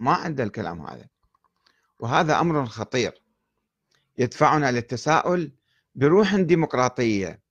[0.00, 1.08] ما عنده الكلام هذا.
[2.00, 3.22] وهذا أمر خطير.
[4.18, 5.52] يدفعنا للتساؤل
[5.94, 7.42] بروح ديمقراطية.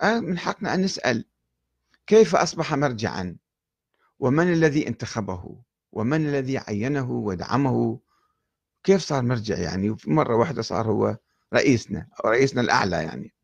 [0.00, 1.24] آه، من حقنا أن نسأل.
[2.06, 3.36] كيف أصبح مرجعا؟
[4.18, 8.00] ومن الذي انتخبه؟ ومن الذي عينه ودعمه؟
[8.82, 11.16] كيف صار مرجع يعني؟ مرة واحدة صار هو
[11.54, 13.34] رئيسنا أو رئيسنا الأعلى يعني.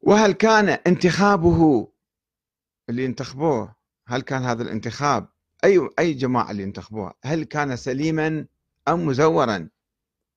[0.00, 1.88] وهل كان انتخابه
[2.88, 3.74] اللي انتخبوه
[4.06, 5.28] هل كان هذا الانتخاب
[5.66, 8.46] أي أي جماعة اللي انتخبوها هل كان سليما
[8.88, 9.68] أم مزورا؟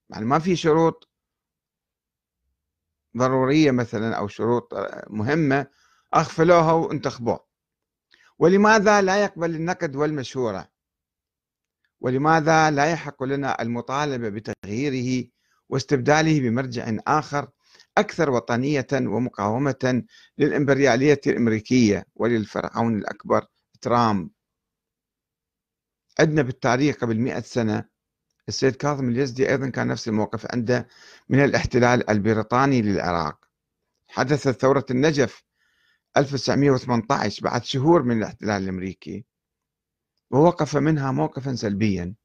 [0.09, 1.09] يعني ما في شروط
[3.17, 4.73] ضرورية مثلا أو شروط
[5.09, 5.67] مهمة
[6.15, 7.45] أغفلوها وانتخبوه.
[8.39, 10.69] ولماذا لا يقبل النقد والمشورة؟
[12.01, 15.29] ولماذا لا يحق لنا المطالبة بتغييره
[15.69, 17.49] واستبداله بمرجع آخر
[17.97, 20.03] أكثر وطنية ومقاومة
[20.37, 23.45] للإمبريالية الأمريكية وللفرعون الأكبر
[23.81, 24.29] ترامب؟
[26.19, 27.85] عندنا بالتاريخ قبل مئة سنة.
[28.47, 30.87] السيد كاظم اليزدي أيضا كان نفس الموقف عنده
[31.29, 33.45] من الاحتلال البريطاني للعراق.
[34.07, 35.43] حدثت ثورة النجف
[36.17, 39.25] 1918 بعد شهور من الاحتلال الأمريكي
[40.31, 42.15] ووقف منها موقفا سلبيا.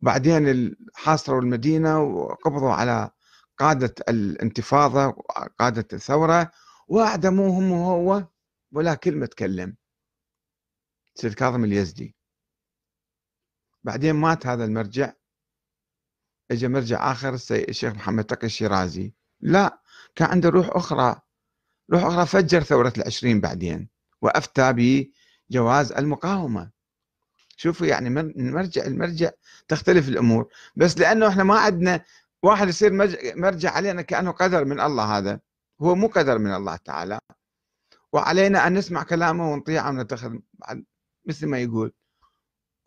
[0.00, 3.10] بعدين حاصروا المدينة وقبضوا على
[3.58, 6.50] قادة الانتفاضة وقادة الثورة
[6.88, 8.28] وأعدموهم وهو
[8.72, 9.76] ولا كلمة تكلم.
[11.14, 12.15] سيد كاظم اليزدي.
[13.86, 15.12] بعدين مات هذا المرجع.
[16.50, 19.14] اجى مرجع آخر الشيخ محمد تقي الشيرازي.
[19.40, 19.80] لا
[20.14, 21.20] كان عنده روح أخرى.
[21.92, 23.88] روح أخرى فجر ثورة العشرين بعدين
[24.22, 24.72] وأفتى
[25.50, 26.70] بجواز المقاومة.
[27.56, 29.30] شوفوا يعني من مرجع المرجع
[29.68, 30.48] تختلف الأمور.
[30.76, 32.04] بس لأنه إحنا ما عندنا
[32.42, 32.92] واحد يصير
[33.36, 35.40] مرجع علينا كأنه قدر من الله هذا.
[35.82, 37.18] هو مو قدر من الله تعالى.
[38.12, 40.36] وعلينا أن نسمع كلامه ونطيعه ونتخذ
[41.26, 41.92] مثل ما يقول.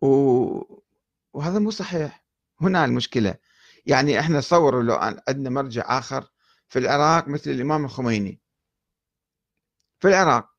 [0.02, 0.80] و...
[1.34, 2.26] وهذا مو صحيح.
[2.62, 3.36] هنا المشكلة.
[3.86, 4.96] يعني إحنا تصوروا لو
[5.28, 6.32] عندنا مرجع آخر
[6.68, 8.42] في العراق مثل الإمام الخميني.
[10.00, 10.50] في العراق.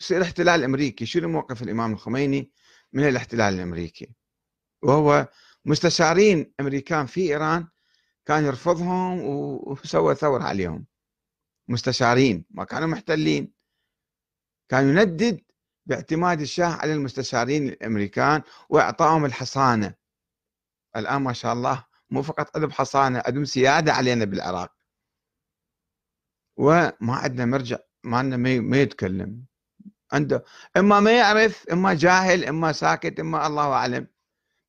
[0.00, 2.52] يصير احتلال امريكي شنو موقف الإمام الخميني
[2.92, 4.14] من الاحتلال الأمريكي؟
[4.82, 5.28] وهو
[5.64, 7.68] مستشارين أمريكان في إيران
[8.26, 10.86] كان يرفضهم وسوى ثورة عليهم.
[11.68, 12.44] مستشارين.
[12.50, 13.52] ما كانوا محتلين.
[14.68, 15.40] كان يندد
[15.88, 19.94] باعتماد الشاه على المستشارين الأمريكان وإعطائهم الحصانة.
[20.96, 24.76] الآن ما شاء الله مو فقط عندهم حصانة عندهم سيادة علينا بالعراق.
[26.56, 29.44] وما عندنا مرجع ما عندنا ما يتكلم.
[30.12, 30.44] عنده
[30.76, 34.06] إما ما يعرف إما جاهل إما ساكت إما الله أعلم.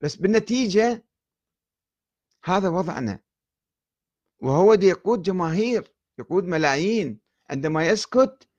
[0.02, 1.06] بس بالنتيجة
[2.44, 3.20] هذا وضعنا.
[4.40, 7.20] وهو دي يقود جماهير يقود ملايين.
[7.50, 8.50] عندما يسكت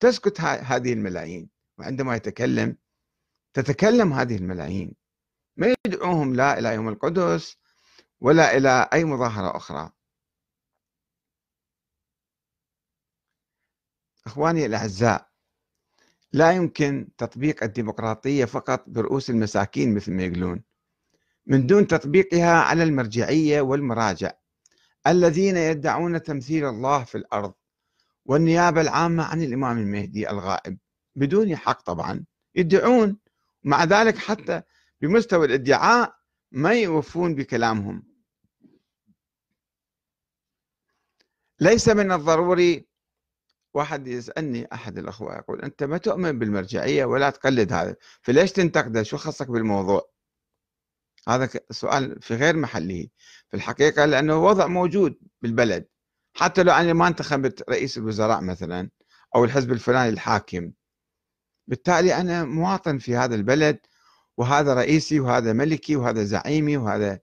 [0.00, 1.53] تسكت هذه الملايين.
[1.78, 2.76] وعندما يتكلم
[3.54, 4.94] تتكلم هذه الملايين.
[5.56, 7.56] ما يدعوهم لا إلى يوم القدس
[8.20, 9.90] ولا إلى أي مظاهرة أخرى.
[14.26, 15.28] إخواني الأعزاء
[16.32, 20.64] لا يمكن تطبيق الديمقراطية فقط برؤوس المساكين مثل ما يقولون.
[21.46, 24.32] من دون تطبيقها على المرجعية والمراجع
[25.06, 27.54] الذين يدعون تمثيل الله في الأرض
[28.24, 30.78] والنيابة العامة عن الإمام المهدي الغائب.
[31.16, 33.18] بدون حق طبعا يدعون.
[33.64, 34.62] مع ذلك حتى
[35.00, 36.16] بمستوى الادعاء
[36.52, 38.02] ما يوفون بكلامهم.
[41.60, 42.86] ليس من الضروري
[43.74, 49.16] واحد يسألني أحد الأخوة يقول أنت ما تؤمن بالمرجعية ولا تقلد هذا فليش تنتقده؟ شو
[49.16, 50.10] خصك بالموضوع؟
[51.28, 53.08] هذا سؤال في غير محله.
[53.48, 55.88] في الحقيقة لأنه وضع موجود بالبلد.
[56.34, 58.90] حتى لو أنا ما انتخبت رئيس الوزراء مثلا
[59.34, 60.72] أو الحزب الفلاني الحاكم
[61.66, 63.78] بالتالي أنا مواطن في هذا البلد
[64.36, 67.20] وهذا رئيسي وهذا ملكي وهذا زعيمي وهذا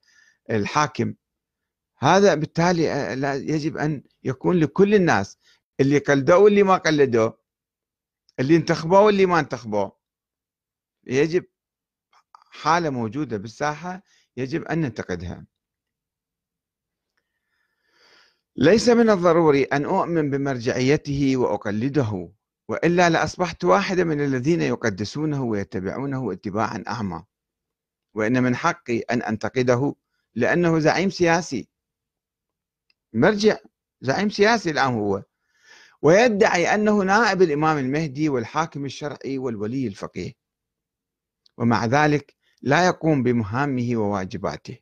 [0.49, 1.13] الحاكم.
[1.97, 2.83] هذا بالتالي
[3.53, 5.37] يجب أن يكون لكل الناس
[5.79, 7.39] اللي قلدوه واللي ما قلدوه
[8.39, 9.97] اللي انتخبوه واللي ما انتخبوه.
[11.03, 11.45] يجب
[12.51, 14.03] حالة موجودة بالساحة
[14.37, 15.45] يجب أن ننتقدها.
[18.55, 22.31] ليس من الضروري أن أؤمن بمرجعيته وأقلده.
[22.71, 27.23] وإلا لأصبحت واحدا من الذين يقدسونه ويتبعونه اتباعا أعمى.
[28.13, 29.95] وإن من حقي أن أنتقده
[30.35, 31.67] لأنه زعيم سياسي.
[33.13, 33.57] مرجع
[34.01, 35.23] زعيم سياسي الآن هو.
[36.01, 40.33] ويدعي أنه نائب الإمام المهدي والحاكم الشرعي والولي الفقيه.
[41.57, 44.77] ومع ذلك لا يقوم بمهامه وواجباته.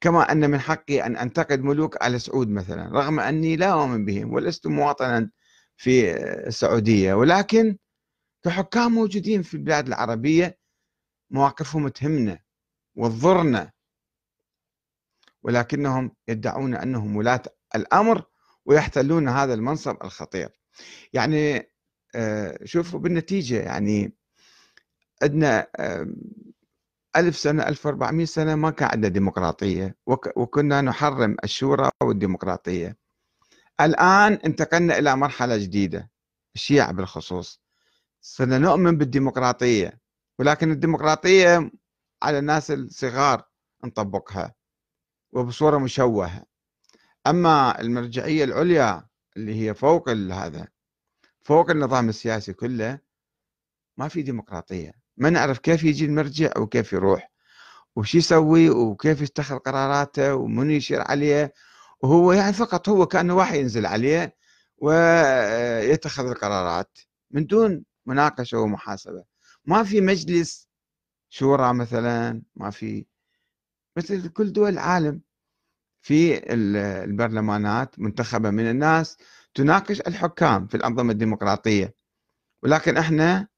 [0.00, 4.32] كما أن من حقي أن أنتقد ملوك آل سعود مثلا رغم أني لا أؤمن بهم
[4.32, 5.30] ولست مواطنا
[5.76, 7.14] في السعودية.
[7.14, 7.76] ولكن
[8.44, 10.58] كحكام موجودين في البلاد العربية
[11.30, 12.38] مواقفهم تهمنا
[12.96, 13.72] وتضرنا
[15.42, 17.42] ولكنهم يدعون أنهم ولاة
[17.74, 18.24] الأمر
[18.64, 20.48] ويحتلون هذا المنصب الخطير.
[21.12, 21.70] يعني
[22.14, 24.12] آه، شوفوا بالنتيجة يعني
[25.22, 25.66] عندنا
[27.16, 29.96] ألف سنة 1400 سنة ما كان عندنا ديمقراطية
[30.36, 32.96] وكنا نحرم الشورى والديمقراطية.
[33.80, 36.10] الآن انتقلنا إلى مرحلة جديدة
[36.54, 37.62] الشيعة بالخصوص.
[38.20, 40.00] صرنا نؤمن بالديمقراطية
[40.38, 41.70] ولكن الديمقراطية
[42.22, 43.44] على الناس الصغار
[43.84, 44.54] نطبقها
[45.32, 46.44] وبصورة مشوهة.
[47.26, 49.06] أما المرجعية العليا
[49.36, 50.68] اللي هي فوق هذا
[51.42, 52.98] فوق النظام السياسي كله
[53.96, 54.92] ما في ديمقراطية.
[55.16, 57.30] ما نعرف كيف يجي المرجع وكيف يروح
[57.96, 61.52] وش يسوي وكيف يتخذ قراراته ومن يشير عليه
[62.00, 64.36] وهو يعني فقط هو كأنه واحد ينزل عليه
[64.78, 66.98] ويتخذ القرارات
[67.30, 69.24] من دون مناقشة ومحاسبة.
[69.64, 70.68] ما في مجلس
[71.28, 73.06] شورى مثلا ما في
[73.96, 75.20] مثل كل دول العالم.
[76.00, 76.52] في
[77.04, 79.16] البرلمانات منتخبة من الناس
[79.54, 81.94] تناقش الحكام في الأنظمة الديمقراطية.
[82.62, 83.48] ولكن إحنا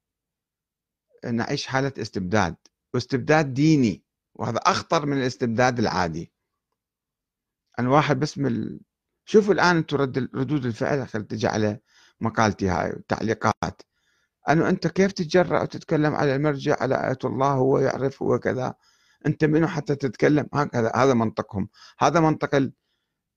[1.24, 2.56] نعيش حالة استبداد
[2.94, 4.02] واستبداد ديني
[4.34, 6.32] وهذا أخطر من الاستبداد العادي.
[7.78, 8.78] أنا واحد بس من
[9.24, 11.80] شوفوا الآن أنتم رد ردود الفعل خل تجي على
[12.20, 13.82] مقالتي هاي التعليقات
[14.48, 18.74] أنه أنت كيف تتجرأ وتتكلم على المرجع على آية الله هو يعرف هو كذا.
[19.26, 21.68] أنت منو حتى تتكلم؟ هكذا هذا منطقهم.
[21.98, 22.70] هذا منطق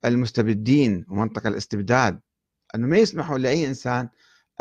[0.05, 2.19] المستبدين ومنطق الاستبداد.
[2.75, 4.09] أنه ما يسمحوا لأي إنسان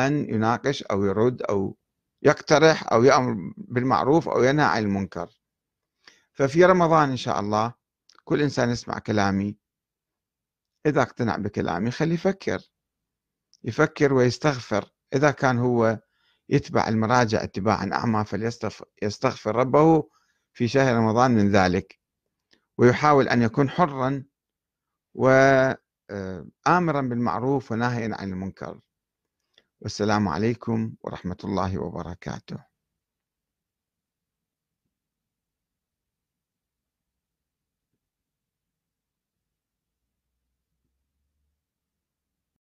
[0.00, 1.76] أن يناقش أو يرد أو
[2.22, 5.40] يقترح أو يأمر بالمعروف أو ينهى عن المنكر.
[6.32, 7.74] ففي رمضان إن شاء الله
[8.24, 9.56] كل إنسان يسمع كلامي.
[10.86, 12.70] إذا اقتنع بكلامي خليه يفكر.
[13.64, 14.92] يفكر ويستغفر.
[15.14, 16.00] إذا كان هو
[16.48, 20.08] يتبع المراجع اتباعا أعمى فليستغفر ربه
[20.52, 22.00] في شهر رمضان من ذلك.
[22.78, 24.24] ويحاول أن يكون حرا
[25.14, 25.78] وآمرا
[26.66, 28.80] آه، بالمعروف وناهيا عن المنكر.
[29.80, 32.69] والسلام عليكم ورحمة الله وبركاته.